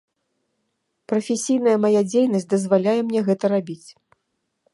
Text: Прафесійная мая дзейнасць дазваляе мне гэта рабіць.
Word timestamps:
Прафесійная 1.13 1.75
мая 1.83 2.01
дзейнасць 2.09 2.51
дазваляе 2.55 2.99
мне 3.11 3.21
гэта 3.29 3.45
рабіць. 3.59 3.89